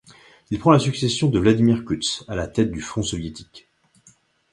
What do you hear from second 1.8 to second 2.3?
Kuts